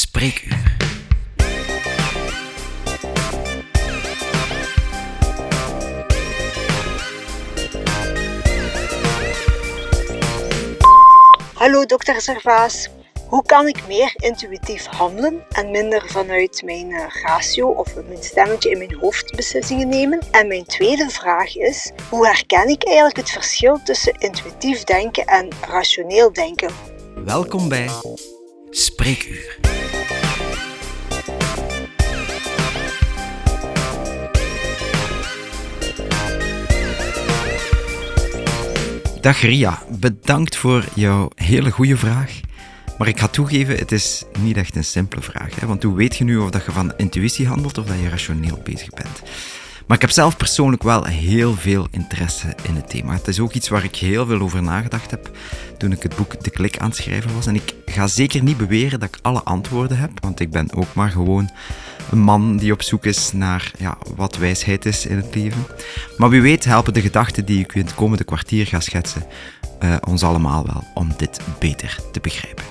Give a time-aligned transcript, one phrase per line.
[0.00, 0.76] Spreekuur.
[11.54, 12.88] Hallo dokter Servaas.
[13.28, 18.70] Hoe kan ik meer intuïtief handelen en minder vanuit mijn eh, ratio of mijn stemmetje
[18.70, 20.20] in mijn hoofd beslissingen nemen?
[20.30, 25.48] En mijn tweede vraag is, hoe herken ik eigenlijk het verschil tussen intuïtief denken en
[25.60, 26.70] rationeel denken?
[27.24, 27.88] Welkom bij
[28.70, 29.58] Spreekuur.
[39.20, 42.40] Dag Ria, bedankt voor jouw hele goede vraag.
[42.98, 45.60] Maar ik ga toegeven, het is niet echt een simpele vraag.
[45.60, 45.66] Hè?
[45.66, 48.60] Want hoe weet je nu of dat je van intuïtie handelt of dat je rationeel
[48.64, 49.22] bezig bent?
[49.86, 53.12] Maar ik heb zelf persoonlijk wel heel veel interesse in het thema.
[53.12, 55.30] Het is ook iets waar ik heel veel over nagedacht heb
[55.78, 57.46] toen ik het boek De Klik aan het schrijven was.
[57.46, 60.94] En ik ga zeker niet beweren dat ik alle antwoorden heb, want ik ben ook
[60.94, 61.50] maar gewoon
[62.10, 65.66] een man die op zoek is naar ja, wat wijsheid is in het leven.
[66.16, 69.26] Maar wie weet helpen de gedachten die ik u in het komende kwartier ga schetsen
[69.80, 72.64] uh, ons allemaal wel om dit beter te begrijpen.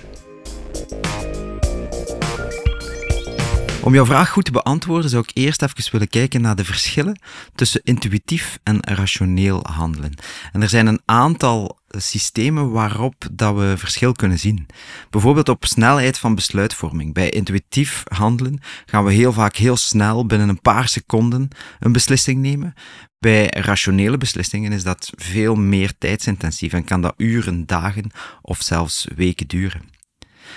[3.81, 7.19] Om jouw vraag goed te beantwoorden zou ik eerst even willen kijken naar de verschillen
[7.55, 10.13] tussen intuïtief en rationeel handelen.
[10.51, 14.65] En er zijn een aantal systemen waarop dat we verschil kunnen zien.
[15.09, 17.13] Bijvoorbeeld op snelheid van besluitvorming.
[17.13, 21.47] Bij intuïtief handelen gaan we heel vaak heel snel binnen een paar seconden
[21.79, 22.73] een beslissing nemen.
[23.19, 29.07] Bij rationele beslissingen is dat veel meer tijdsintensief en kan dat uren, dagen of zelfs
[29.15, 29.97] weken duren.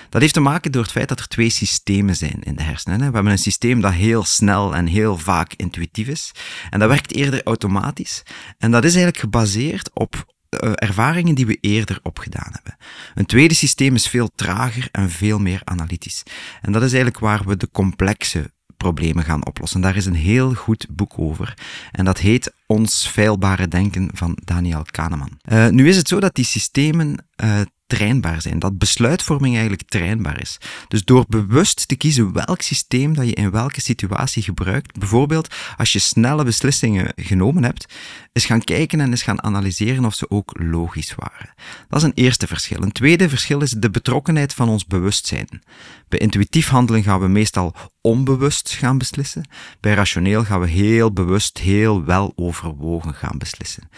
[0.09, 2.99] Dat heeft te maken door het feit dat er twee systemen zijn in de hersenen.
[2.99, 6.33] We hebben een systeem dat heel snel en heel vaak intuïtief is.
[6.71, 8.23] En dat werkt eerder automatisch.
[8.59, 10.25] En dat is eigenlijk gebaseerd op
[10.59, 12.77] ervaringen die we eerder opgedaan hebben.
[13.15, 16.23] Een tweede systeem is veel trager en veel meer analytisch.
[16.61, 19.81] En dat is eigenlijk waar we de complexe problemen gaan oplossen.
[19.81, 21.55] Daar is een heel goed boek over.
[21.91, 25.39] En dat heet Ons feilbare denken van Daniel Kahneman.
[25.53, 27.61] Uh, nu is het zo dat die systemen uh,
[27.97, 28.59] trainbaar zijn.
[28.59, 30.59] Dat besluitvorming eigenlijk trainbaar is.
[30.89, 35.93] Dus door bewust te kiezen welk systeem dat je in welke situatie gebruikt, bijvoorbeeld als
[35.93, 37.95] je snelle beslissingen genomen hebt,
[38.33, 41.55] is gaan kijken en is gaan analyseren of ze ook logisch waren.
[41.89, 42.83] Dat is een eerste verschil.
[42.83, 45.63] Een tweede verschil is de betrokkenheid van ons bewustzijn.
[46.09, 49.49] Bij intuïtief handelen gaan we meestal onbewust gaan beslissen.
[49.81, 53.89] Bij rationeel gaan we heel bewust, heel wel overwogen gaan beslissen.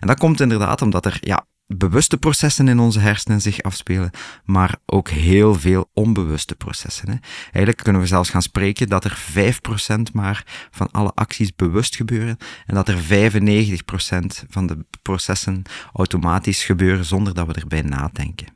[0.00, 4.10] En dat komt inderdaad omdat er ja, bewuste processen in onze hersenen zich afspelen,
[4.44, 7.08] maar ook heel veel onbewuste processen.
[7.08, 7.16] Hè.
[7.42, 12.36] Eigenlijk kunnen we zelfs gaan spreken dat er 5% maar van alle acties bewust gebeuren
[12.66, 18.46] en dat er 95% van de processen automatisch gebeuren zonder dat we erbij nadenken.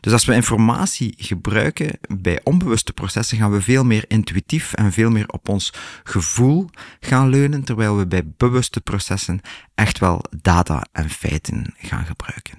[0.00, 5.10] Dus als we informatie gebruiken bij onbewuste processen, gaan we veel meer intuïtief en veel
[5.10, 5.72] meer op ons
[6.04, 6.70] gevoel
[7.00, 9.40] gaan leunen, terwijl we bij bewuste processen
[9.74, 12.53] echt wel data en feiten gaan gebruiken.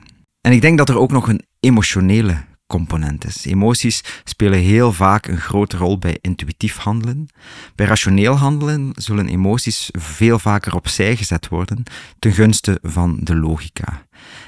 [0.46, 3.46] En ik denk dat er ook nog een emotionele component is.
[3.46, 7.28] Emoties spelen heel vaak een grote rol bij intuïtief handelen.
[7.76, 11.84] Bij rationeel handelen zullen emoties veel vaker opzij gezet worden
[12.20, 14.06] ten gunste van de logica.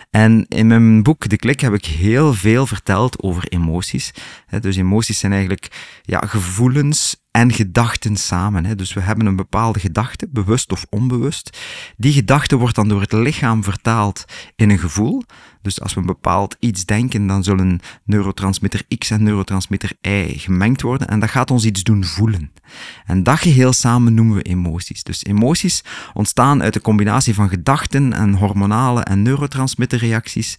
[0.10, 4.12] En in mijn boek De Klik heb ik heel veel verteld over emoties.
[4.60, 8.78] Dus emoties zijn eigenlijk ja, gevoelens en gedachten samen.
[8.78, 11.58] Dus we hebben een bepaalde gedachte, bewust of onbewust.
[11.98, 14.26] Die gedachte wordt dan door het lichaam vertaald
[14.56, 15.24] in een gevoel.
[15.68, 20.82] Dus als we een bepaald iets denken, dan zullen neurotransmitter X en neurotransmitter Y gemengd
[20.82, 22.52] worden en dat gaat ons iets doen voelen.
[23.06, 25.04] En dat geheel samen noemen we emoties.
[25.04, 25.84] Dus emoties
[26.14, 30.56] ontstaan uit de combinatie van gedachten en hormonale en neurotransmitterreacties.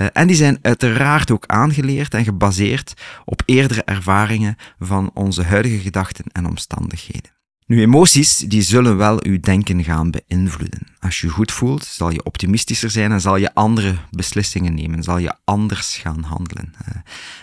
[0.00, 5.78] Uh, en die zijn uiteraard ook aangeleerd en gebaseerd op eerdere ervaringen van onze huidige
[5.78, 7.37] gedachten en omstandigheden.
[7.68, 10.86] Nu, emoties die zullen wel uw denken gaan beïnvloeden.
[10.98, 15.02] Als je je goed voelt, zal je optimistischer zijn en zal je andere beslissingen nemen,
[15.02, 16.74] zal je anders gaan handelen.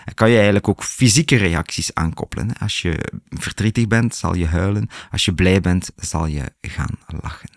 [0.04, 2.58] En kan je eigenlijk ook fysieke reacties aankoppelen.
[2.58, 4.88] Als je verdrietig bent, zal je huilen.
[5.10, 7.50] Als je blij bent, zal je gaan lachen.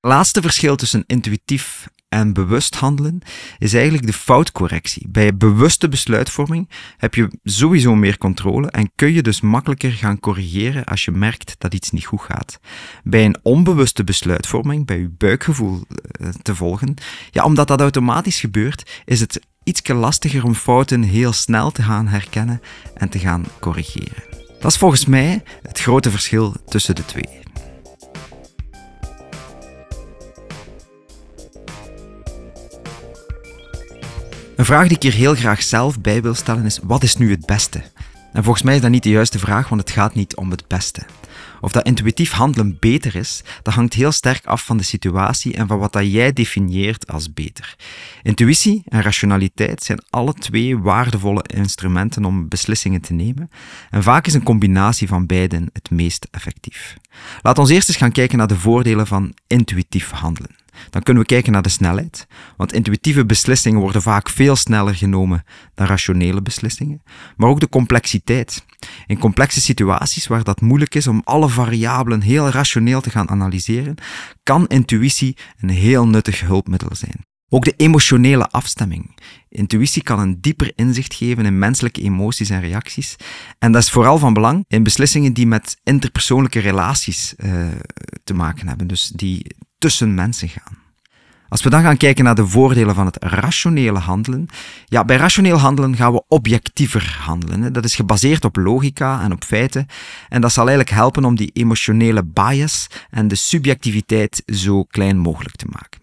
[0.00, 3.20] Laatste verschil tussen intuïtief en bewust handelen
[3.58, 5.08] is eigenlijk de foutcorrectie.
[5.08, 10.84] Bij bewuste besluitvorming heb je sowieso meer controle en kun je dus makkelijker gaan corrigeren
[10.84, 12.60] als je merkt dat iets niet goed gaat.
[13.04, 16.94] Bij een onbewuste besluitvorming, bij je buikgevoel eh, te volgen,
[17.30, 22.06] ja, omdat dat automatisch gebeurt, is het iets lastiger om fouten heel snel te gaan
[22.06, 22.60] herkennen
[22.94, 24.22] en te gaan corrigeren.
[24.60, 27.40] Dat is volgens mij het grote verschil tussen de twee.
[34.70, 37.46] Vraag die ik hier heel graag zelf bij wil stellen is: wat is nu het
[37.46, 37.82] beste?
[38.32, 40.64] En volgens mij is dat niet de juiste vraag, want het gaat niet om het
[40.66, 41.02] beste.
[41.60, 45.66] Of dat intuïtief handelen beter is, dat hangt heel sterk af van de situatie en
[45.66, 47.76] van wat dat jij definieert als beter.
[48.22, 53.50] Intuïtie en rationaliteit zijn alle twee waardevolle instrumenten om beslissingen te nemen.
[53.90, 56.96] En vaak is een combinatie van beiden het meest effectief.
[57.42, 60.59] Laat ons eerst eens gaan kijken naar de voordelen van intuïtief handelen.
[60.90, 65.44] Dan kunnen we kijken naar de snelheid, want intuïtieve beslissingen worden vaak veel sneller genomen
[65.74, 67.02] dan rationele beslissingen,
[67.36, 68.64] maar ook de complexiteit.
[69.06, 73.94] In complexe situaties waar dat moeilijk is om alle variabelen heel rationeel te gaan analyseren,
[74.42, 77.28] kan intuïtie een heel nuttig hulpmiddel zijn.
[77.52, 79.18] Ook de emotionele afstemming.
[79.48, 83.16] Intuïtie kan een dieper inzicht geven in menselijke emoties en reacties.
[83.58, 87.68] En dat is vooral van belang in beslissingen die met interpersoonlijke relaties uh,
[88.24, 89.46] te maken hebben, dus die
[89.80, 90.78] tussen mensen gaan.
[91.48, 94.46] Als we dan gaan kijken naar de voordelen van het rationele handelen,
[94.86, 97.72] ja, bij rationeel handelen gaan we objectiever handelen.
[97.72, 99.86] Dat is gebaseerd op logica en op feiten.
[100.28, 105.56] En dat zal eigenlijk helpen om die emotionele bias en de subjectiviteit zo klein mogelijk
[105.56, 105.99] te maken.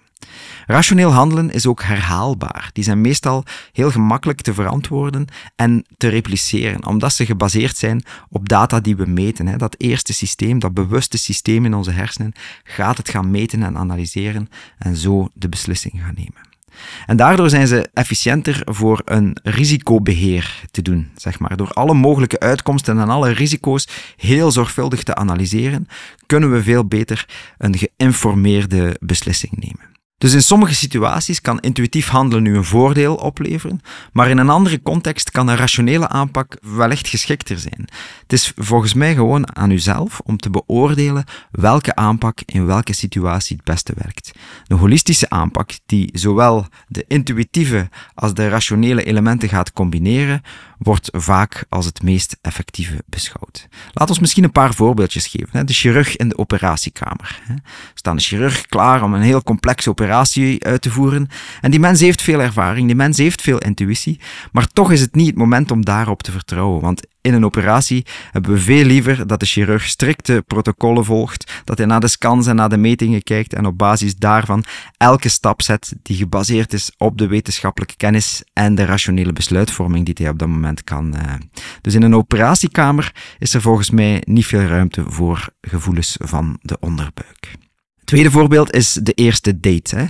[0.68, 2.70] Rationeel handelen is ook herhaalbaar.
[2.74, 5.26] Die zijn meestal heel gemakkelijk te verantwoorden
[5.56, 9.58] en te repliceren, omdat ze gebaseerd zijn op data die we meten.
[9.58, 12.34] Dat eerste systeem, dat bewuste systeem in onze hersenen,
[12.64, 16.46] gaat het gaan meten en analyseren en zo de beslissing gaan nemen.
[17.06, 21.58] En daardoor zijn ze efficiënter voor een risicobeheer te doen, zeg maar.
[21.58, 25.88] Door alle mogelijke uitkomsten en alle risico's heel zorgvuldig te analyseren,
[26.26, 27.26] kunnen we veel beter
[27.58, 29.87] een geïnformeerde beslissing nemen.
[30.18, 33.82] Dus in sommige situaties kan intuïtief handelen nu een voordeel opleveren,
[34.12, 37.88] maar in een andere context kan een rationele aanpak wellicht geschikter zijn.
[38.22, 43.56] Het is volgens mij gewoon aan uzelf om te beoordelen welke aanpak in welke situatie
[43.56, 44.32] het beste werkt.
[44.68, 50.42] Een holistische aanpak die zowel de intuïtieve als de rationele elementen gaat combineren,
[50.78, 53.68] wordt vaak als het meest effectieve beschouwd.
[53.94, 55.66] Laat ons misschien een paar voorbeeldjes geven.
[55.66, 57.42] De chirurg in de operatiekamer.
[57.48, 57.62] Er
[57.94, 60.06] staat een chirurg klaar om een heel complexe operatie
[60.60, 61.28] uit te voeren.
[61.62, 64.20] En die mens heeft veel ervaring, die mens heeft veel intuïtie,
[64.52, 66.82] maar toch is het niet het moment om daarop te vertrouwen.
[66.82, 71.78] Want in een operatie hebben we veel liever dat de chirurg strikte protocollen volgt, dat
[71.78, 74.64] hij naar de scans en naar de metingen kijkt en op basis daarvan
[74.98, 80.16] elke stap zet die gebaseerd is op de wetenschappelijke kennis en de rationele besluitvorming die
[80.18, 81.16] hij op dat moment kan.
[81.16, 81.34] Uh.
[81.82, 86.78] Dus in een operatiekamer is er volgens mij niet veel ruimte voor gevoelens van de
[86.80, 87.57] onderbuik.
[88.08, 89.96] Tweede voorbeeld is de eerste date.
[89.96, 90.06] Hè.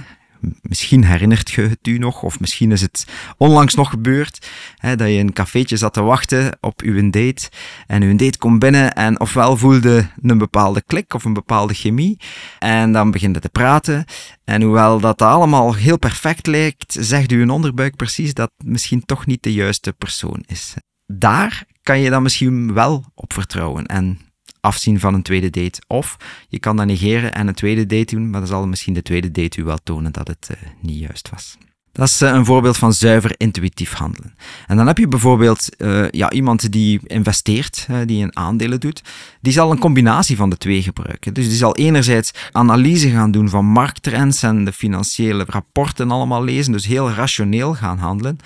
[0.62, 3.06] Misschien herinnert je het u nog, of misschien is het
[3.38, 7.50] onlangs nog gebeurd, hè, dat je in een cafeetje zat te wachten op uw date.
[7.88, 12.20] En uw date komt binnen en ofwel voelde een bepaalde klik of een bepaalde chemie.
[12.60, 14.06] En dan begint het te praten.
[14.44, 19.44] En hoewel dat allemaal heel perfect lijkt, zegt uw onderbuik precies dat misschien toch niet
[19.44, 20.74] de juiste persoon is.
[21.06, 23.86] Daar kan je dan misschien wel op vertrouwen.
[23.86, 24.27] En
[24.62, 25.82] afzien van een tweede date.
[25.88, 26.18] Of
[26.50, 29.32] je kan dat negeren en een tweede date doen, maar dan zal misschien de tweede
[29.32, 31.58] date u wel tonen dat het uh, niet juist was.
[31.92, 34.36] Dat is eh, een voorbeeld van zuiver intuïtief handelen.
[34.68, 39.02] En dan heb je bijvoorbeeld uh, ja, iemand die investeert, die een aandelen doet.
[39.48, 41.34] Die zal een combinatie van de twee gebruiken.
[41.34, 46.72] Dus die zal enerzijds analyse gaan doen van markttrends en de financiële rapporten allemaal lezen.
[46.72, 48.38] Dus heel rationeel gaan handelen.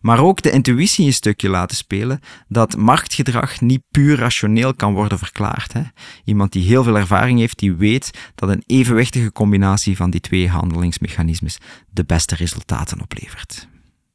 [0.00, 5.18] Maar ook de intuïtie een stukje laten spelen dat marktgedrag niet puur rationeel kan worden
[5.18, 5.72] verklaard.
[5.72, 5.82] Hè.
[6.24, 10.48] Iemand die heel veel ervaring heeft, die weet dat een evenwichtige combinatie van die twee
[10.48, 11.58] handelingsmechanismes
[11.90, 13.68] de beste resultaten oplevert.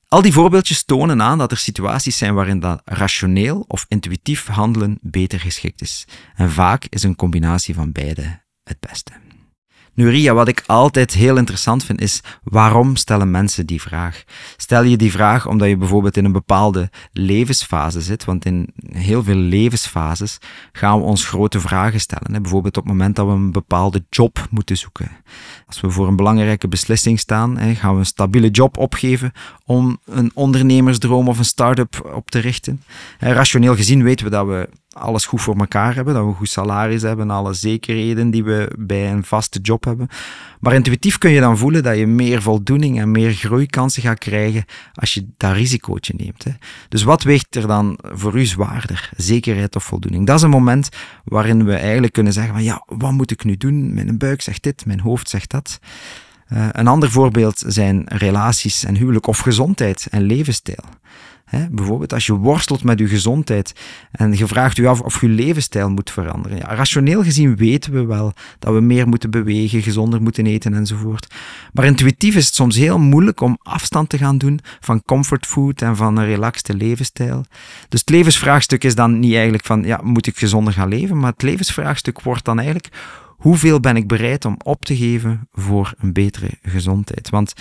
[0.07, 4.97] Al die voorbeeldjes tonen aan dat er situaties zijn waarin dat rationeel of intuïtief handelen
[5.01, 6.07] beter geschikt is.
[6.35, 9.12] En vaak is een combinatie van beide het beste.
[9.96, 14.24] Nu Ria, wat ik altijd heel interessant vind is waarom stellen mensen die vraag?
[14.58, 19.24] Stel je die vraag omdat je bijvoorbeeld in een bepaalde levensfase zit, want in heel
[19.24, 20.38] veel levensfases
[20.72, 22.42] gaan we ons grote vragen stellen.
[22.42, 25.12] Bijvoorbeeld op het moment dat we een bepaalde job moeten zoeken.
[25.68, 29.32] Als we voor een belangrijke beslissing staan, gaan we een stabiele job opgeven
[29.66, 32.84] om een ondernemersdroom of een start-up op te richten.
[33.20, 36.50] Rationeel gezien weten we dat we alles goed voor elkaar hebben, dat we een goed
[36.50, 40.08] salaris hebben, alle zekerheden die we bij een vaste job hebben.
[40.60, 44.66] Maar intuïtief kun je dan voelen dat je meer voldoening en meer groeikansen gaat krijgen
[44.94, 46.44] als je dat risicootje neemt.
[46.44, 46.52] Hè.
[46.90, 49.10] Dus wat weegt er dan voor u zwaarder?
[49.18, 50.25] Zekerheid of voldoening?
[50.25, 50.90] Dat is een moment
[51.24, 53.94] waarin we eigenlijk kunnen zeggen van ja, wat moet ik nu doen?
[53.94, 55.80] Mijn buik zegt dit, mijn hoofd zegt dat.
[56.54, 60.84] Uh, een ander voorbeeld zijn relaties en huwelijk of gezondheid en levensstijl.
[61.46, 61.70] Hè?
[61.70, 63.74] Bijvoorbeeld als je worstelt met je gezondheid
[64.12, 66.58] en je vraagt je af of je levensstijl moet veranderen.
[66.58, 71.34] Ja, rationeel gezien weten we wel dat we meer moeten bewegen, gezonder moeten eten enzovoort.
[71.74, 75.96] Maar intuïtief is het soms heel moeilijk om afstand te gaan doen van comfortfood en
[75.96, 77.46] van een relaxte levensstijl.
[77.90, 81.20] Dus het levensvraagstuk is dan niet eigenlijk van, ja, moet ik gezonder gaan leven?
[81.20, 82.90] Maar het levensvraagstuk wordt dan eigenlijk,
[83.28, 87.30] hoeveel ben ik bereid om op te geven voor een betere gezondheid?
[87.30, 87.54] Want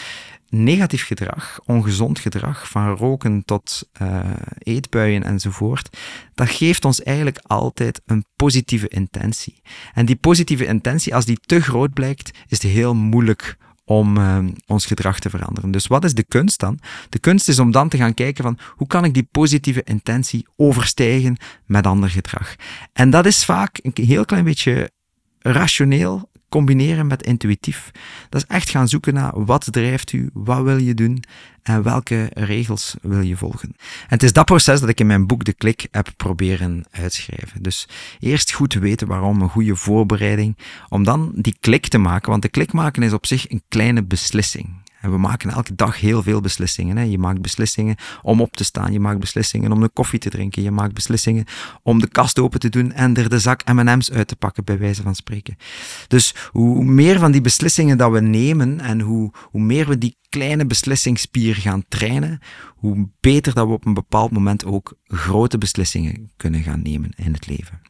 [0.62, 4.20] negatief gedrag, ongezond gedrag, van roken tot uh,
[4.58, 5.98] eetbuien enzovoort,
[6.34, 9.62] dat geeft ons eigenlijk altijd een positieve intentie.
[9.94, 14.38] En die positieve intentie, als die te groot blijkt, is het heel moeilijk om uh,
[14.66, 15.70] ons gedrag te veranderen.
[15.70, 16.78] Dus wat is de kunst dan?
[17.08, 20.46] De kunst is om dan te gaan kijken van hoe kan ik die positieve intentie
[20.56, 22.54] overstijgen met ander gedrag.
[22.92, 24.90] En dat is vaak een heel klein beetje
[25.38, 27.90] rationeel combineren met intuïtief.
[28.28, 31.22] Dat is echt gaan zoeken naar wat drijft u, wat wil je doen
[31.62, 33.68] en welke regels wil je volgen.
[33.78, 37.62] En het is dat proces dat ik in mijn boek De Klik heb proberen uitschrijven.
[37.62, 37.88] Dus
[38.20, 40.56] eerst goed weten waarom, een goede voorbereiding,
[40.88, 44.04] om dan die klik te maken, want de klik maken is op zich een kleine
[44.04, 44.83] beslissing.
[45.04, 46.96] En we maken elke dag heel veel beslissingen.
[46.96, 47.02] Hè.
[47.02, 48.92] Je maakt beslissingen om op te staan.
[48.92, 50.62] Je maakt beslissingen om een koffie te drinken.
[50.62, 51.44] Je maakt beslissingen
[51.82, 54.78] om de kast open te doen en er de zak M&M's uit te pakken, bij
[54.78, 55.56] wijze van spreken.
[56.08, 60.16] Dus hoe meer van die beslissingen dat we nemen en hoe, hoe meer we die
[60.28, 62.38] kleine beslissingsspier gaan trainen,
[62.76, 67.32] hoe beter dat we op een bepaald moment ook grote beslissingen kunnen gaan nemen in
[67.32, 67.80] het leven.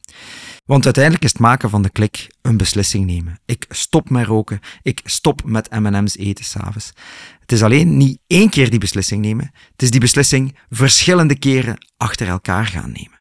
[0.67, 3.41] Want uiteindelijk is het maken van de klik een beslissing nemen.
[3.45, 6.93] Ik stop met roken, ik stop met M&M's eten s'avonds.
[7.41, 11.87] Het is alleen niet één keer die beslissing nemen, het is die beslissing verschillende keren
[11.97, 13.19] achter elkaar gaan nemen.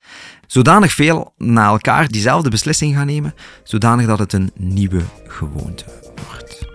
[0.47, 3.33] Zodanig veel na elkaar diezelfde beslissing gaan nemen,
[3.63, 5.85] zodanig dat het een nieuwe gewoonte
[6.27, 6.73] wordt.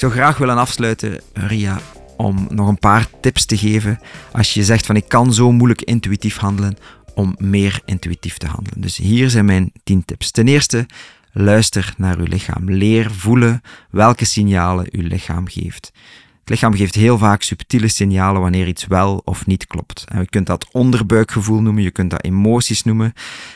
[0.00, 1.80] Zou graag willen afsluiten, Ria,
[2.16, 4.00] om nog een paar tips te geven
[4.32, 6.76] als je zegt van ik kan zo moeilijk intuïtief handelen,
[7.14, 8.80] om meer intuïtief te handelen.
[8.80, 10.30] Dus hier zijn mijn 10 tips.
[10.30, 10.86] Ten eerste,
[11.32, 12.70] luister naar uw lichaam.
[12.70, 15.92] Leer voelen welke signalen uw lichaam geeft.
[16.40, 20.04] Het lichaam geeft heel vaak subtiele signalen wanneer iets wel of niet klopt.
[20.08, 23.12] En je kunt dat onderbuikgevoel noemen, je kunt dat emoties noemen.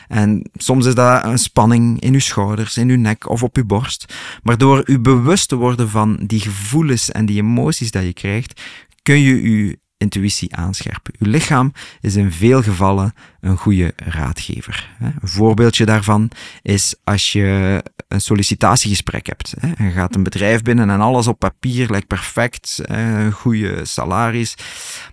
[0.07, 3.65] En soms is dat een spanning in uw schouders, in uw nek of op uw
[3.65, 4.13] borst.
[4.43, 8.61] Maar door u bewust te worden van die gevoelens en die emoties dat je krijgt,
[9.01, 11.13] kun je uw intuïtie aanscherpen.
[11.19, 11.71] Uw lichaam
[12.01, 14.89] is in veel gevallen een goede raadgever.
[14.99, 19.53] Een voorbeeldje daarvan is als je een sollicitatiegesprek hebt.
[19.77, 24.55] Je gaat een bedrijf binnen en alles op papier lijkt perfect, een goede salaris.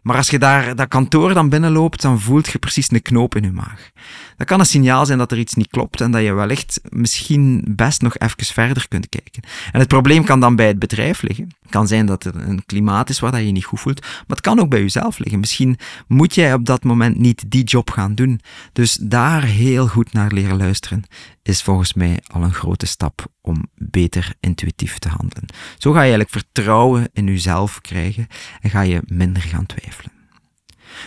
[0.02, 3.42] Maar als je daar dat kantoor dan binnenloopt, dan voelt je precies een knoop in
[3.42, 3.90] je maag.
[4.36, 7.64] Dat kan een signaal zijn dat er iets niet klopt en dat je wellicht misschien
[7.68, 9.42] best nog even verder kunt kijken.
[9.72, 11.48] En het probleem kan dan bij het bedrijf liggen.
[11.62, 14.40] Het kan zijn dat er een klimaat is waar je niet goed voelt, maar het
[14.40, 15.40] kan ook bij jezelf liggen.
[15.40, 18.40] Misschien moet jij op dat moment niet die job gaan doen.
[18.72, 21.04] Dus daar heel goed naar leren luisteren
[21.42, 25.48] is volgens mij al een grote stap om beter intuïtief te handelen.
[25.78, 28.26] Zo ga je eigenlijk vertrouwen in jezelf krijgen
[28.60, 30.21] en ga je minder gaan twijfelen.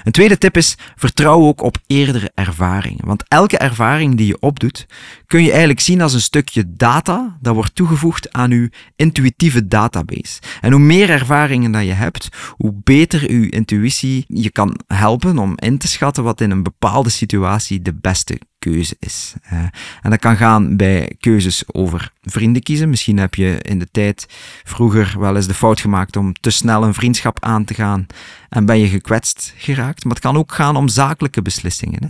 [0.04, 3.06] Een tweede tip is, vertrouw ook op eerdere ervaringen.
[3.06, 4.86] Want elke ervaring die je opdoet,
[5.26, 10.40] kun je eigenlijk zien als een stukje data dat wordt toegevoegd aan je intuïtieve database.
[10.62, 15.54] En hoe meer ervaringen dat je hebt, hoe beter je intuïtie je kan helpen om
[15.56, 18.40] in te schatten wat in een bepaalde situatie de beste
[18.72, 19.34] keuze is.
[19.54, 19.60] Uh,
[20.02, 22.90] en dat kan gaan bij keuzes over vrienden kiezen.
[22.90, 24.26] Misschien heb je in de tijd
[24.64, 28.06] vroeger wel eens de fout gemaakt om te snel een vriendschap aan te gaan
[28.50, 30.04] en ben je gekwetst geraakt.
[30.04, 32.04] Maar het kan ook gaan om zakelijke beslissingen.
[32.04, 32.10] Hè.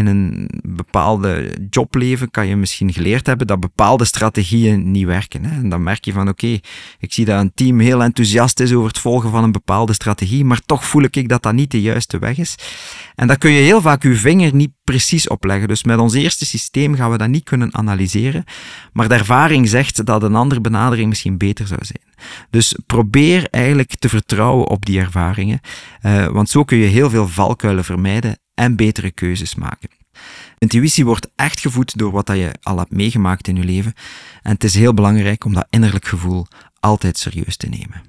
[0.00, 5.44] In een bepaalde jobleven kan je misschien geleerd hebben dat bepaalde strategieën niet werken.
[5.44, 5.56] Hè.
[5.56, 6.58] En dan merk je van oké,
[6.98, 10.44] ik zie dat een team heel enthousiast is over het volgen van een bepaalde strategie,
[10.44, 12.54] maar toch voel ik dat dat niet de juiste weg is.
[13.14, 15.68] En daar kun je heel vaak je vinger niet precies opleggen.
[15.68, 18.44] Dus met ons eerste systeem gaan we dat niet kunnen analyseren.
[18.92, 22.14] Maar de ervaring zegt dat een andere benadering misschien beter zou zijn.
[22.50, 25.60] Dus probeer eigenlijk te vertrouwen op die ervaringen.
[26.02, 29.88] Uh, want zo kun je heel veel valkuilen vermijden en betere keuzes maken.
[30.58, 33.94] Intuïtie wordt echt gevoed door wat je al hebt meegemaakt in je leven.
[34.42, 36.46] En het is heel belangrijk om dat innerlijk gevoel
[36.80, 38.02] altijd serieus te nemen.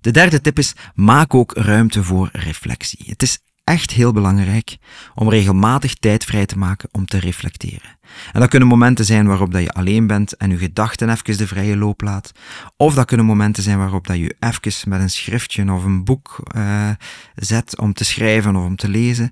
[0.00, 3.04] De derde tip is: maak ook ruimte voor reflectie.
[3.06, 4.76] Het is echt heel belangrijk
[5.14, 7.98] om regelmatig tijd vrij te maken om te reflecteren.
[8.32, 11.46] En dat kunnen momenten zijn waarop dat je alleen bent en je gedachten even de
[11.46, 12.32] vrije loop laat.
[12.76, 16.42] Of dat kunnen momenten zijn waarop dat je even met een schriftje of een boek
[16.56, 16.90] uh,
[17.34, 19.30] zet om te schrijven of om te lezen.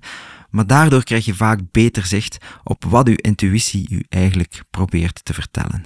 [0.51, 5.33] Maar daardoor krijg je vaak beter zicht op wat uw intuïtie u eigenlijk probeert te
[5.33, 5.83] vertellen.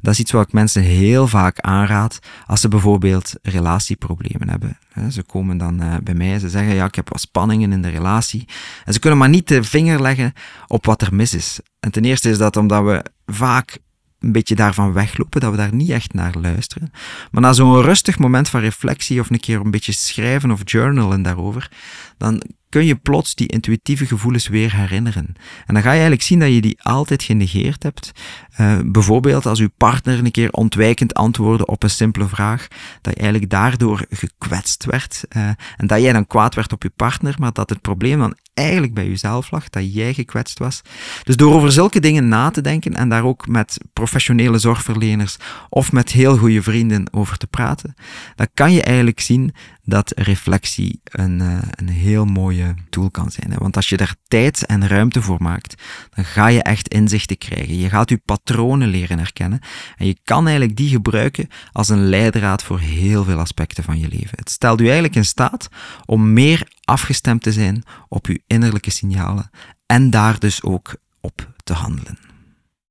[0.00, 4.78] Dat is iets wat ik mensen heel vaak aanraad als ze bijvoorbeeld relatieproblemen hebben.
[5.10, 7.88] Ze komen dan eh, bij mij, ze zeggen ja, ik heb wat spanningen in de
[7.88, 8.48] relatie.
[8.84, 10.32] En ze kunnen maar niet de vinger leggen
[10.66, 11.60] op wat er mis is.
[11.80, 13.78] En ten eerste is dat omdat we vaak
[14.20, 16.92] een beetje daarvan weglopen, dat we daar niet echt naar luisteren.
[17.30, 21.22] Maar na zo'n rustig moment van reflectie of een keer een beetje schrijven of journalen
[21.22, 21.70] daarover,
[22.18, 25.34] dan kun je plots die intuïtieve gevoelens weer herinneren.
[25.66, 28.12] En dan ga je eigenlijk zien dat je die altijd genegeerd hebt.
[28.60, 32.68] Uh, bijvoorbeeld als uw partner een keer ontwijkend antwoordde op een simpele vraag,
[33.00, 36.92] dat je eigenlijk daardoor gekwetst werd uh, en dat jij dan kwaad werd op je
[36.96, 40.80] partner, maar dat het probleem dan eigenlijk bij jezelf lag, dat jij gekwetst was.
[41.22, 45.36] Dus door over zulke dingen na te denken en daar ook met professionele zorgverleners
[45.68, 47.94] of met heel goede vrienden over te praten,
[48.34, 49.54] dan kan je eigenlijk zien
[49.84, 53.54] dat reflectie een, uh, een heel mooie tool kan zijn.
[53.58, 55.82] Want als je daar tijd en ruimte voor maakt,
[56.14, 57.78] dan ga je echt inzichten krijgen.
[57.78, 59.60] Je gaat je patronen leren herkennen
[59.96, 64.08] en je kan eigenlijk die gebruiken als een leidraad voor heel veel aspecten van je
[64.08, 64.38] leven.
[64.38, 65.68] Het stelt u eigenlijk in staat
[66.06, 69.50] om meer afgestemd te zijn op uw innerlijke signalen
[69.86, 72.18] en daar dus ook op te handelen.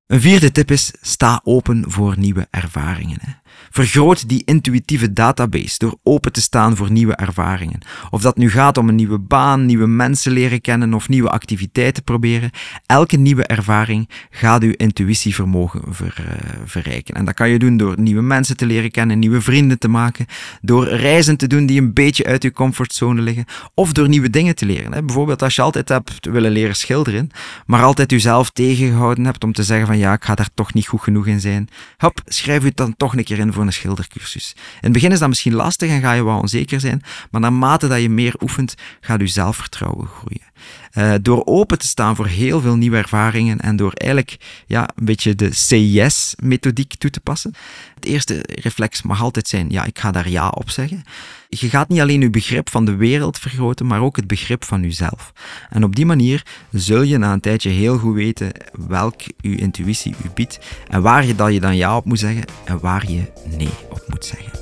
[0.06, 3.39] Een vierde tip is: sta open voor nieuwe ervaringen.
[3.70, 7.80] Vergroot die intuïtieve database door open te staan voor nieuwe ervaringen.
[8.10, 12.04] Of dat nu gaat om een nieuwe baan, nieuwe mensen leren kennen of nieuwe activiteiten
[12.04, 12.50] proberen.
[12.86, 16.26] Elke nieuwe ervaring gaat uw intuïtievermogen ver, uh,
[16.66, 17.16] verrijken.
[17.16, 20.26] En dat kan je doen door nieuwe mensen te leren kennen, nieuwe vrienden te maken,
[20.62, 24.56] door reizen te doen die een beetje uit uw comfortzone liggen, of door nieuwe dingen
[24.56, 24.94] te leren.
[24.94, 25.04] Hè.
[25.04, 27.30] Bijvoorbeeld als je altijd hebt willen leren schilderen,
[27.66, 30.88] maar altijd uzelf tegengehouden hebt om te zeggen van ja, ik ga daar toch niet
[30.88, 31.68] goed genoeg in zijn.
[31.98, 34.54] Hop, schrijf u dan toch een keer voor een schildercursus.
[34.56, 37.88] In het begin is dat misschien lastig en ga je wel onzeker zijn, maar naarmate
[37.88, 40.49] dat je meer oefent, gaat je zelfvertrouwen groeien.
[40.94, 44.38] Uh, door open te staan voor heel veel nieuwe ervaringen en door eigenlijk
[44.68, 47.54] ja, een beetje de CIS-methodiek toe te passen.
[47.96, 51.04] Het eerste reflex mag altijd zijn, ja, ik ga daar ja op zeggen.
[51.50, 54.82] Je gaat niet alleen je begrip van de wereld vergroten, maar ook het begrip van
[54.82, 55.34] jezelf.
[55.70, 58.52] En op die manier zul je na een tijdje heel goed weten
[58.88, 62.44] welk je intuïtie u biedt en waar je dat je dan ja op moet zeggen
[62.66, 64.59] en waar je nee op moet zeggen.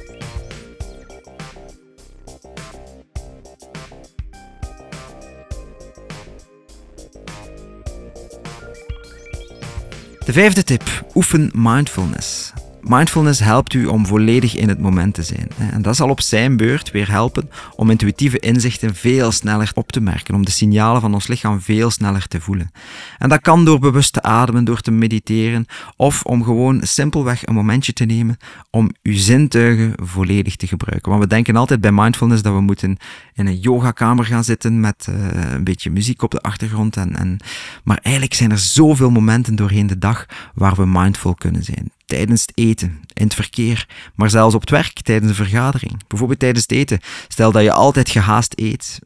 [10.28, 12.47] De vijfde tip: oefen mindfulness.
[12.90, 15.48] Mindfulness helpt u om volledig in het moment te zijn.
[15.72, 20.02] En dat zal op zijn beurt weer helpen om intuïtieve inzichten veel sneller op te
[20.02, 22.72] merken, om de signalen van ons lichaam veel sneller te voelen.
[23.18, 27.54] En dat kan door bewust te ademen, door te mediteren of om gewoon simpelweg een
[27.54, 28.38] momentje te nemen
[28.70, 31.10] om uw zintuigen volledig te gebruiken.
[31.10, 32.98] Want we denken altijd bij mindfulness dat we moeten
[33.34, 35.16] in een yogakamer gaan zitten met uh,
[35.52, 36.98] een beetje muziek op de achtergrond.
[36.98, 37.38] En, en,
[37.84, 42.42] maar eigenlijk zijn er zoveel momenten doorheen de dag waar we mindful kunnen zijn tijdens
[42.42, 46.08] het eten, in het verkeer, maar zelfs op het werk, tijdens een vergadering.
[46.08, 47.00] Bijvoorbeeld tijdens het eten.
[47.28, 49.00] Stel dat je altijd gehaast eet,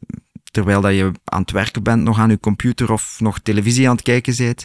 [0.50, 3.94] terwijl dat je aan het werken bent, nog aan je computer of nog televisie aan
[3.94, 4.64] het kijken bent.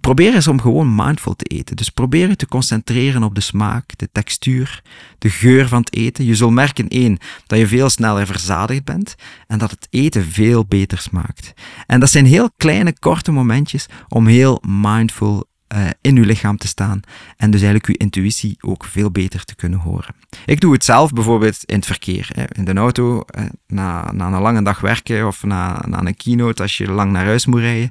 [0.00, 1.76] Probeer eens om gewoon mindful te eten.
[1.76, 4.82] Dus probeer je te concentreren op de smaak, de textuur,
[5.18, 6.24] de geur van het eten.
[6.24, 9.14] Je zult merken, één, dat je veel sneller verzadigd bent
[9.46, 11.54] en dat het eten veel beter smaakt.
[11.86, 16.66] En dat zijn heel kleine, korte momentjes om heel mindful uh, in uw lichaam te
[16.66, 17.00] staan
[17.36, 20.14] en dus eigenlijk uw intuïtie ook veel beter te kunnen horen.
[20.44, 24.26] Ik doe het zelf bijvoorbeeld in het verkeer, hè, in de auto, eh, na, na
[24.26, 27.60] een lange dag werken of na, na een keynote als je lang naar huis moet
[27.60, 27.90] rijden.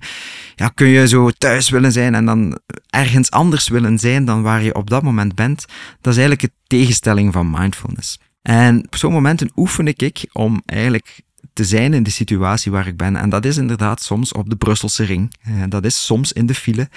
[0.56, 2.60] Ja, kun je zo thuis willen zijn en dan
[2.90, 5.66] ergens anders willen zijn dan waar je op dat moment bent.
[6.02, 8.20] Dat is eigenlijk de tegenstelling van mindfulness.
[8.42, 11.22] En op zo'n momenten oefen ik om eigenlijk
[11.58, 13.16] te zijn in de situatie waar ik ben.
[13.16, 15.34] En dat is inderdaad soms op de Brusselse ring.
[15.48, 16.90] Uh, dat is soms in de file.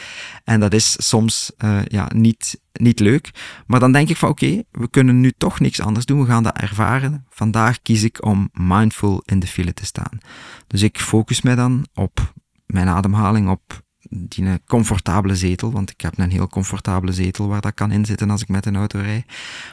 [0.44, 3.30] En dat is soms uh, ja, niet, niet leuk.
[3.66, 6.20] Maar dan denk ik van oké, we kunnen nu toch niks anders doen.
[6.20, 7.26] We gaan dat ervaren.
[7.28, 10.18] Vandaag kies ik om mindful in de file te staan.
[10.66, 12.32] Dus ik focus mij dan op
[12.66, 17.74] mijn ademhaling, op die comfortabele zetel, want ik heb een heel comfortabele zetel waar dat
[17.74, 19.24] kan inzitten als ik met een auto rijd.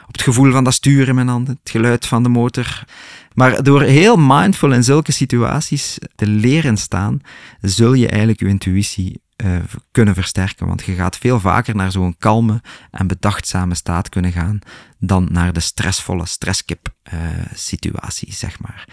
[0.06, 2.84] Op het gevoel van dat stuur in mijn handen, het geluid van de motor.
[3.34, 7.20] Maar door heel mindful in zulke situaties te leren staan,
[7.60, 9.58] zul je eigenlijk je intuïtie uh,
[9.90, 10.66] kunnen versterken.
[10.66, 14.58] Want je gaat veel vaker naar zo'n kalme en bedachtzame staat kunnen gaan
[14.98, 17.20] dan naar de stressvolle stresskip uh,
[17.54, 18.88] situatie, zeg maar.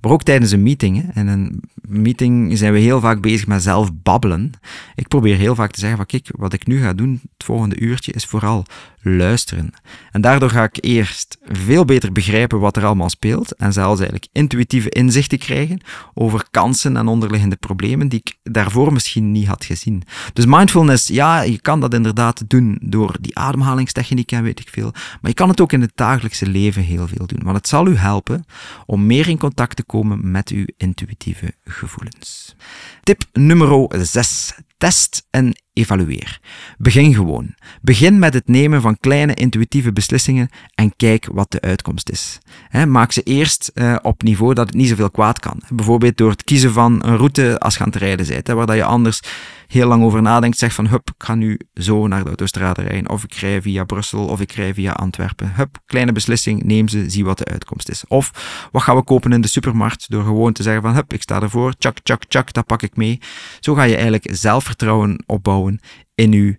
[0.00, 1.14] Maar ook tijdens een meeting.
[1.14, 4.52] In een meeting zijn we heel vaak bezig met zelf babbelen.
[4.94, 7.80] Ik probeer heel vaak te zeggen van kijk, wat ik nu ga doen het volgende
[7.80, 8.64] uurtje is vooral
[9.02, 9.70] luisteren.
[10.10, 14.30] En daardoor ga ik eerst veel beter begrijpen wat er allemaal speelt en zelfs eigenlijk
[14.32, 15.80] intuïtieve inzichten krijgen
[16.14, 20.02] over kansen en onderliggende problemen die ik daarvoor misschien niet had gezien.
[20.32, 24.92] Dus mindfulness, ja, je kan dat inderdaad doen door die ademhalingstechniek en weet ik veel,
[24.92, 27.86] maar je kan het ook in het dagelijkse leven heel veel doen, want het zal
[27.86, 28.44] u helpen
[28.86, 32.56] om meer in contact te komen met uw intuïtieve gevoelens.
[33.02, 34.54] Tip nummer 6.
[34.78, 36.40] Test en evalueer.
[36.78, 37.54] Begin gewoon.
[37.82, 42.38] Begin met het nemen van kleine intuïtieve beslissingen en kijk wat de uitkomst is.
[42.86, 45.62] maak ze eerst uh, op niveau dat het niet zoveel kwaad kan.
[45.68, 48.76] Bijvoorbeeld door het kiezen van een route als je aan het rijden bent, waar dat
[48.76, 49.20] je anders
[49.68, 53.10] heel lang over nadenkt, zegt van hup, ik ga nu zo naar de autostrade rijden,
[53.10, 55.52] of ik rij via Brussel, of ik rij via Antwerpen.
[55.54, 58.04] Hup, kleine beslissing, neem ze, zie wat de uitkomst is.
[58.08, 58.30] Of,
[58.72, 60.10] wat gaan we kopen in de supermarkt?
[60.10, 62.96] Door gewoon te zeggen van hup, ik sta ervoor, tjak, tjak, tjak, dat pak ik
[62.96, 63.20] mee.
[63.60, 65.67] Zo ga je eigenlijk zelfvertrouwen opbouwen
[66.14, 66.54] in uw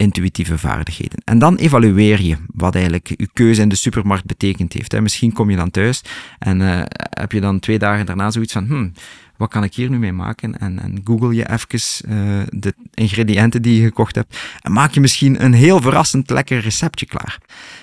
[0.00, 1.22] intuïtieve vaardigheden.
[1.24, 5.00] En dan evalueer je wat eigenlijk uw keuze in de supermarkt betekend heeft.
[5.00, 6.02] Misschien kom je dan thuis
[6.38, 8.92] en uh, heb je dan twee dagen daarna zoiets van, hmm,
[9.36, 10.58] wat kan ik hier nu mee maken?
[10.58, 15.00] En, en google je even uh, de ingrediënten die je gekocht hebt en maak je
[15.00, 17.38] misschien een heel verrassend lekker receptje klaar.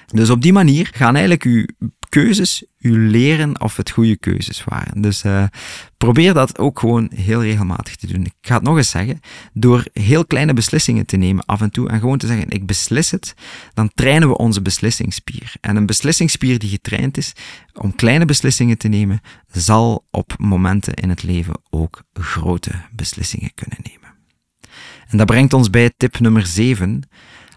[0.05, 1.65] Dus op die manier gaan eigenlijk uw
[2.09, 5.01] keuzes u leren of het goede keuzes waren.
[5.01, 5.43] Dus uh,
[5.97, 8.25] probeer dat ook gewoon heel regelmatig te doen.
[8.25, 9.21] Ik ga het nog eens zeggen.
[9.53, 13.11] Door heel kleine beslissingen te nemen af en toe en gewoon te zeggen: ik beslis
[13.11, 13.33] het,
[13.73, 15.53] dan trainen we onze beslissingsspier.
[15.61, 17.33] En een beslissingsspier die getraind is
[17.73, 23.77] om kleine beslissingen te nemen, zal op momenten in het leven ook grote beslissingen kunnen
[23.83, 24.15] nemen.
[25.07, 27.09] En dat brengt ons bij tip nummer 7.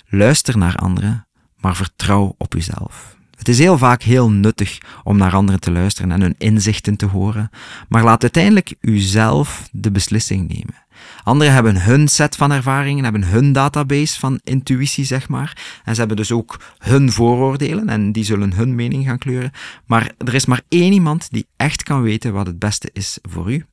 [0.08, 3.18] Luister naar anderen, maar vertrouw op uzelf.
[3.40, 7.06] Het is heel vaak heel nuttig om naar anderen te luisteren en hun inzichten te
[7.06, 7.50] horen,
[7.88, 10.84] maar laat uiteindelijk uzelf de beslissing nemen.
[11.22, 15.80] Anderen hebben hun set van ervaringen, hebben hun database van intuïtie, zeg maar.
[15.84, 19.50] En ze hebben dus ook hun vooroordelen en die zullen hun mening gaan kleuren.
[19.86, 23.52] Maar er is maar één iemand die echt kan weten wat het beste is voor
[23.52, 23.64] u.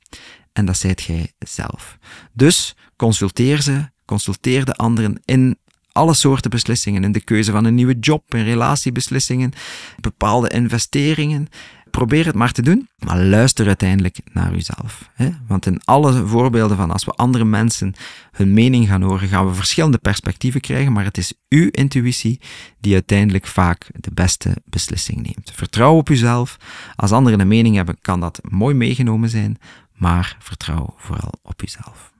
[0.54, 1.98] En dat zijt jij zelf.
[2.34, 5.58] Dus consulteer ze, consulteer de anderen in
[5.98, 7.04] alle soorten beslissingen.
[7.04, 9.52] In de keuze van een nieuwe job, in relatiebeslissingen,
[10.00, 11.48] bepaalde investeringen.
[11.92, 15.10] Probeer het maar te doen, maar luister uiteindelijk naar uzelf.
[15.48, 17.94] Want in alle voorbeelden van als we andere mensen
[18.32, 22.40] hun mening gaan horen, gaan we verschillende perspectieven krijgen, maar het is uw intuïtie
[22.80, 25.52] die uiteindelijk vaak de beste beslissing neemt.
[25.54, 26.58] Vertrouw op uzelf.
[26.96, 29.58] Als anderen een mening hebben, kan dat mooi meegenomen zijn,
[29.94, 32.16] maar vertrouw vooral op uzelf.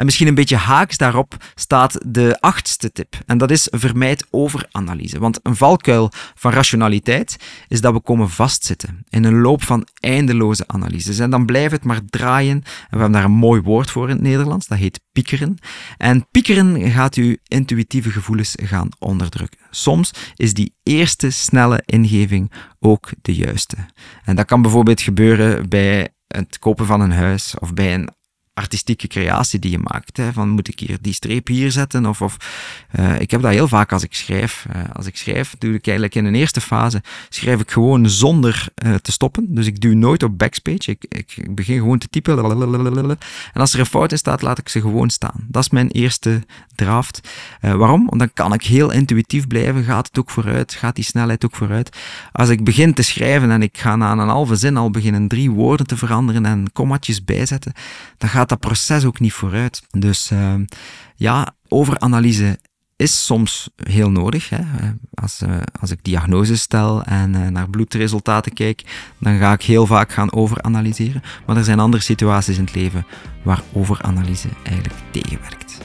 [0.00, 3.18] En misschien een beetje haaks daarop staat de achtste tip.
[3.26, 5.18] En dat is vermijd overanalyse.
[5.18, 7.36] Want een valkuil van rationaliteit
[7.68, 11.18] is dat we komen vastzitten in een loop van eindeloze analyses.
[11.18, 12.56] En dan blijft het maar draaien.
[12.56, 14.66] En we hebben daar een mooi woord voor in het Nederlands.
[14.66, 15.58] Dat heet piekeren.
[15.96, 19.60] En piekeren gaat uw intuïtieve gevoelens gaan onderdrukken.
[19.70, 23.76] Soms is die eerste snelle ingeving ook de juiste.
[24.24, 28.18] En dat kan bijvoorbeeld gebeuren bij het kopen van een huis of bij een
[28.60, 30.16] artistieke creatie die je maakt.
[30.16, 32.06] Hè, van moet ik hier die streep hier zetten?
[32.06, 32.36] Of, of
[32.98, 34.66] uh, ik heb dat heel vaak als ik schrijf.
[34.76, 38.68] Uh, als ik schrijf, doe ik eigenlijk in een eerste fase, schrijf ik gewoon zonder
[38.84, 39.54] uh, te stoppen.
[39.54, 40.90] Dus ik duw nooit op backspace.
[40.90, 42.38] Ik, ik begin gewoon te typen.
[43.52, 45.46] En als er een fout in staat, laat ik ze gewoon staan.
[45.48, 46.42] Dat is mijn eerste
[46.74, 47.20] draft.
[47.60, 48.06] waarom?
[48.06, 49.84] Want dan kan ik heel intuïtief blijven.
[49.84, 50.72] Gaat het ook vooruit?
[50.72, 51.96] Gaat die snelheid ook vooruit?
[52.32, 55.50] Als ik begin te schrijven en ik ga na een halve zin al beginnen drie
[55.50, 57.72] woorden te veranderen en kommatjes bijzetten,
[58.18, 59.82] dan gaat dat proces ook niet vooruit.
[59.90, 60.54] Dus uh,
[61.16, 62.58] ja, overanalyse
[62.96, 64.48] is soms heel nodig.
[64.48, 64.58] Hè.
[65.14, 70.12] Als, uh, als ik diagnoses stel en naar bloedresultaten kijk, dan ga ik heel vaak
[70.12, 71.22] gaan overanalyseren.
[71.46, 73.06] Maar er zijn andere situaties in het leven
[73.42, 75.79] waar overanalyse eigenlijk tegenwerkt.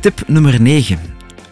[0.00, 0.98] Tip nummer 9.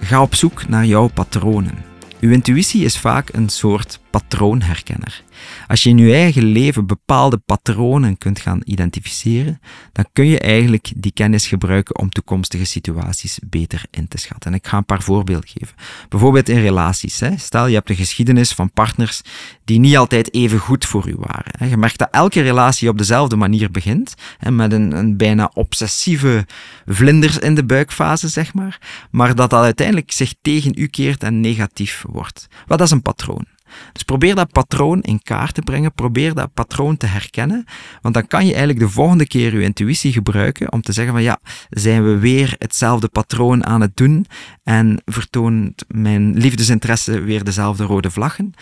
[0.01, 1.85] Ga op zoek naar jouw patronen.
[2.21, 5.23] Uw intuïtie is vaak een soort patroonherkenner.
[5.66, 9.61] Als je in je eigen leven bepaalde patronen kunt gaan identificeren,
[9.92, 14.51] dan kun je eigenlijk die kennis gebruiken om toekomstige situaties beter in te schatten.
[14.51, 15.77] En ik ga een paar voorbeelden geven.
[16.09, 17.20] Bijvoorbeeld in relaties.
[17.20, 17.37] Hè.
[17.37, 19.22] Stel, je hebt een geschiedenis van partners
[19.64, 21.68] die niet altijd even goed voor u waren.
[21.68, 24.14] Je merkt dat elke relatie op dezelfde manier begint,
[24.51, 26.46] met een, een bijna obsessieve
[26.87, 31.40] vlinders in de buikfase, zeg maar, maar dat dat uiteindelijk zich tegen u keert en
[31.40, 32.46] negatief wordt.
[32.66, 33.44] Wat is een patroon?
[33.93, 37.65] Dus probeer dat patroon in kaart te brengen, probeer dat patroon te herkennen,
[38.03, 41.23] want dan kan je eigenlijk de volgende keer je intuïtie gebruiken om te zeggen van
[41.23, 41.39] ja,
[41.71, 44.27] zijn we weer hetzelfde patroon aan het doen
[44.63, 48.53] en vertoont mijn liefdesinteresse weer dezelfde rode vlaggen.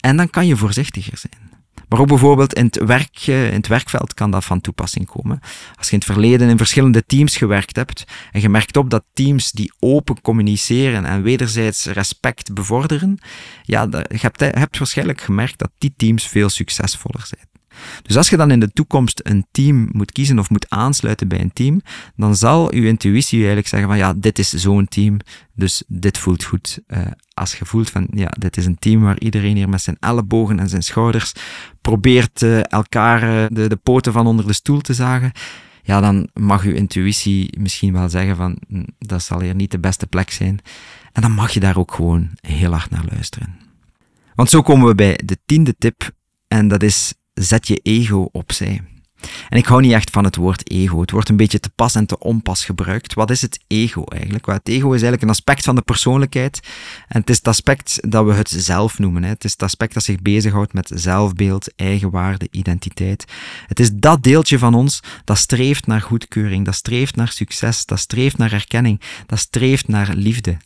[0.00, 1.53] En dan kan je voorzichtiger zijn.
[1.94, 5.40] Maar ook bijvoorbeeld in het, werk, eh, in het werkveld kan dat van toepassing komen.
[5.76, 9.04] Als je in het verleden in verschillende teams gewerkt hebt en je merkt op dat
[9.12, 13.18] teams die open communiceren en wederzijds respect bevorderen,
[13.62, 17.53] ja, je hebt, hebt waarschijnlijk gemerkt dat die teams veel succesvoller zijn.
[18.02, 21.40] Dus als je dan in de toekomst een team moet kiezen of moet aansluiten bij
[21.40, 21.80] een team,
[22.16, 25.16] dan zal je intuïtie eigenlijk zeggen van ja, dit is zo'n team,
[25.54, 26.80] dus dit voelt goed.
[26.88, 26.98] Uh,
[27.34, 30.58] als je voelt van ja, dit is een team waar iedereen hier met zijn ellebogen
[30.58, 31.32] en zijn schouders
[31.80, 35.32] probeert uh, elkaar uh, de, de poten van onder de stoel te zagen,
[35.82, 39.78] ja, dan mag je intuïtie misschien wel zeggen van hm, dat zal hier niet de
[39.78, 40.60] beste plek zijn.
[41.12, 43.56] En dan mag je daar ook gewoon heel hard naar luisteren.
[44.34, 46.10] Want zo komen we bij de tiende tip
[46.48, 48.82] en dat is zet je ego opzij.
[49.48, 51.00] En ik hou niet echt van het woord ego.
[51.00, 53.14] Het wordt een beetje te pas en te onpas gebruikt.
[53.14, 54.46] Wat is het ego eigenlijk?
[54.46, 56.60] Het ego is eigenlijk een aspect van de persoonlijkheid.
[57.08, 59.22] En het is het aspect dat we het zelf noemen.
[59.22, 63.24] Het is het aspect dat zich bezighoudt met zelfbeeld, eigenwaarde, identiteit.
[63.66, 67.98] Het is dat deeltje van ons dat streeft naar goedkeuring, dat streeft naar succes, dat
[67.98, 70.56] streeft naar erkenning, dat streeft naar liefde.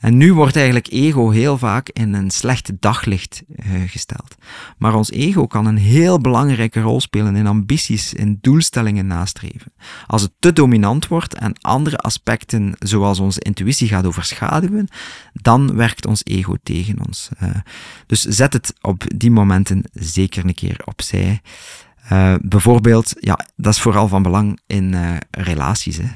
[0.00, 4.36] En nu wordt eigenlijk ego heel vaak in een slecht daglicht uh, gesteld.
[4.78, 9.72] Maar ons ego kan een heel belangrijke rol spelen in ambities in doelstellingen nastreven.
[10.06, 14.88] Als het te dominant wordt en andere aspecten, zoals onze intuïtie, gaat overschaduwen,
[15.32, 17.28] dan werkt ons ego tegen ons.
[17.42, 17.50] Uh,
[18.06, 21.40] dus zet het op die momenten zeker een keer opzij.
[22.12, 25.96] Uh, bijvoorbeeld, ja, dat is vooral van belang in uh, relaties.
[25.96, 26.08] Hè.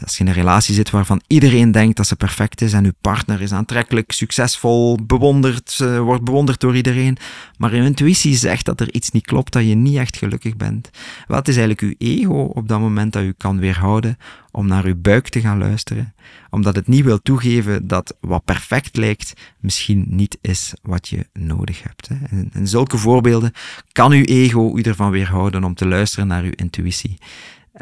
[0.00, 2.92] Als je in een relatie zit waarvan iedereen denkt dat ze perfect is en uw
[3.00, 7.16] partner is aantrekkelijk, succesvol, bewonderd, wordt bewonderd door iedereen,
[7.58, 10.90] maar uw intuïtie zegt dat er iets niet klopt, dat je niet echt gelukkig bent.
[11.26, 14.16] Wat is eigenlijk uw ego op dat moment dat u kan weerhouden
[14.50, 16.14] om naar uw buik te gaan luisteren,
[16.50, 21.82] omdat het niet wil toegeven dat wat perfect lijkt misschien niet is wat je nodig
[21.82, 22.08] hebt.
[22.08, 22.16] Hè.
[22.52, 23.52] En zulke voorbeelden
[23.92, 27.18] kan uw ego u ervan weerhouden om te luisteren naar uw intuïtie.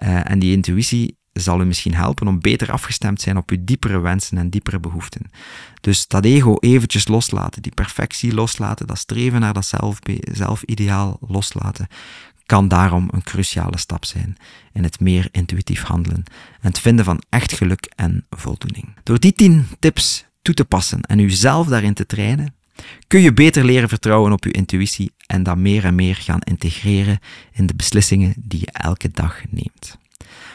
[0.03, 3.59] Uh, en die intuïtie zal u misschien helpen om beter afgestemd te zijn op uw
[3.61, 5.31] diepere wensen en diepere behoeften.
[5.81, 9.99] Dus dat ego eventjes loslaten, die perfectie loslaten, dat streven naar dat zelf,
[10.33, 11.87] zelfideaal loslaten,
[12.47, 14.37] kan daarom een cruciale stap zijn
[14.73, 16.25] in het meer intuïtief handelen
[16.61, 18.95] en het vinden van echt geluk en voldoening.
[19.03, 22.55] Door die tien tips toe te passen en uzelf daarin te trainen,
[23.07, 27.19] kun je beter leren vertrouwen op je intuïtie en dat meer en meer gaan integreren
[27.53, 29.99] in de beslissingen die je elke dag neemt.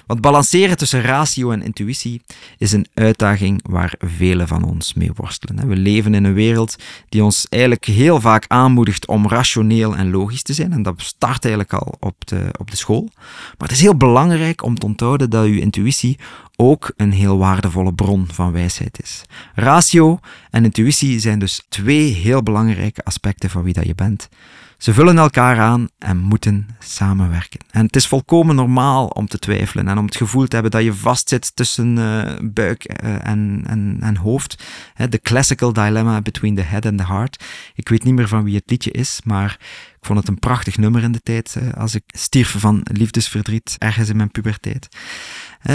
[0.06, 2.22] Want balanceren tussen ratio en intuïtie
[2.58, 5.68] is een uitdaging waar velen van ons mee worstelen.
[5.68, 6.76] We leven in een wereld
[7.10, 10.72] die ons eigenlijk heel vaak aanmoedigt om rationeel en logisch te zijn.
[10.72, 13.10] En dat start eigenlijk al op de, op de school.
[13.58, 16.20] Maar het is heel belangrijk om te onthouden dat uw intuïtie
[16.56, 19.22] ook een heel waardevolle bron van wijsheid is.
[19.54, 24.30] Ratio en intuïtie zijn dus twee heel belangrijke aspecten van wie dat je bent.
[24.78, 27.60] Ze vullen elkaar aan en moeten samenwerken.
[27.72, 30.84] En het is volkomen normaal om te twijfelen en om het gevoel te hebben dat
[30.84, 34.64] je vastzit tussen uh, buik uh, en, en, en hoofd.
[35.10, 37.44] The classical dilemma between the head and the heart.
[37.76, 39.60] Ik weet niet meer van wie het liedje is, maar
[40.06, 44.10] ik vond het een prachtig nummer in de tijd als ik stierf van liefdesverdriet ergens
[44.10, 44.88] in mijn puberteit.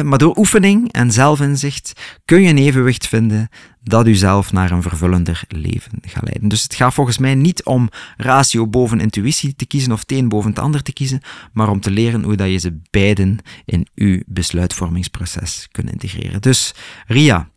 [0.05, 1.93] Maar door oefening en zelfinzicht
[2.25, 3.49] kun je een evenwicht vinden
[3.83, 6.49] dat u zelf naar een vervullender leven gaat leiden.
[6.49, 10.51] Dus het gaat volgens mij niet om ratio boven intuïtie te kiezen of het boven
[10.51, 11.21] het ander te kiezen,
[11.53, 16.41] maar om te leren hoe dat je ze beiden in uw besluitvormingsproces kunt integreren.
[16.41, 16.75] Dus
[17.07, 17.49] Ria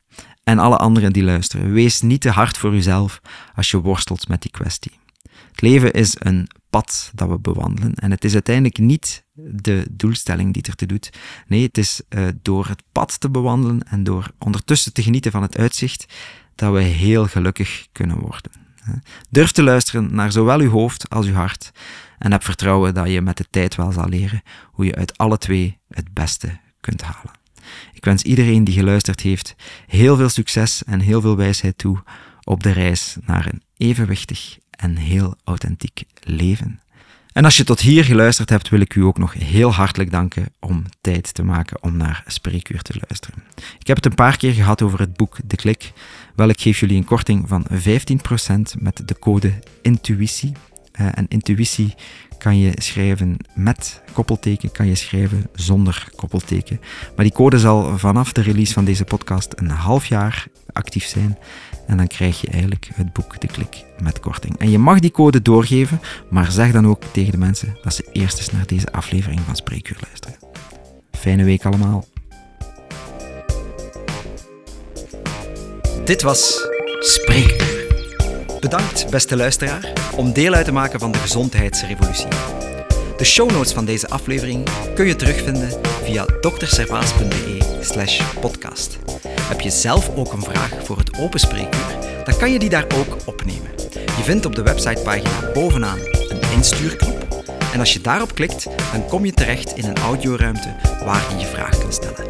[0.43, 3.21] en alle anderen die luisteren, wees niet te hard voor uzelf
[3.55, 5.01] als je worstelt met die kwestie.
[5.53, 7.93] Het leven is een pad dat we bewandelen.
[7.93, 11.09] En het is uiteindelijk niet de doelstelling die het ertoe doet.
[11.47, 15.41] Nee, het is uh, door het pad te bewandelen en door ondertussen te genieten van
[15.41, 16.13] het uitzicht,
[16.55, 18.51] dat we heel gelukkig kunnen worden.
[19.29, 21.71] Durf te luisteren naar zowel uw hoofd als uw hart.
[22.17, 25.37] En heb vertrouwen dat je met de tijd wel zal leren hoe je uit alle
[25.37, 27.31] twee het beste kunt halen.
[27.93, 29.55] Ik wens iedereen die geluisterd heeft
[29.87, 32.03] heel veel succes en heel veel wijsheid toe
[32.43, 36.81] op de reis naar een evenwichtig en heel authentiek leven.
[37.33, 40.45] En als je tot hier geluisterd hebt, wil ik u ook nog heel hartelijk danken
[40.59, 43.43] om tijd te maken om naar Spreekuur te luisteren.
[43.79, 45.91] Ik heb het een paar keer gehad over het boek De Klik.
[46.36, 47.75] Wel, ik geef jullie een korting van 15%
[48.79, 50.51] met de code INTUITIE.
[51.01, 51.95] Uh, en intuïtie
[52.38, 56.79] kan je schrijven met koppelteken, kan je schrijven zonder koppelteken.
[57.15, 61.38] Maar die code zal vanaf de release van deze podcast een half jaar actief zijn.
[61.88, 64.57] En dan krijg je eigenlijk het boek De Klik met korting.
[64.57, 68.09] En je mag die code doorgeven, maar zeg dan ook tegen de mensen dat ze
[68.12, 70.38] eerst eens naar deze aflevering van Spreekuur luisteren.
[71.12, 72.05] Fijne week allemaal.
[76.05, 76.67] Dit was
[76.99, 77.81] Spreekuur.
[78.59, 82.27] Bedankt, beste luisteraar, om deel uit te maken van de gezondheidsrevolutie.
[83.17, 85.69] De show notes van deze aflevering kun je terugvinden
[86.03, 88.99] via drservaas.be slash podcast.
[89.53, 92.85] Heb je zelf ook een vraag voor het open spreekuur, dan kan je die daar
[92.95, 93.69] ook opnemen.
[93.93, 99.25] Je vindt op de websitepagina bovenaan een instuurknop en als je daarop klikt, dan kom
[99.25, 102.27] je terecht in een audioruimte waar je je vraag kan stellen.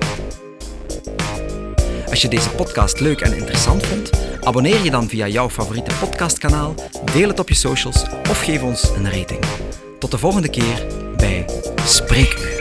[2.10, 4.10] Als je deze podcast leuk en interessant vond,
[4.42, 6.76] abonneer je dan via jouw favoriete podcastkanaal,
[7.14, 9.44] deel het op je socials of geef ons een rating.
[10.00, 10.86] Tot de volgende keer
[11.18, 11.46] bij
[11.86, 12.53] Spreekuur.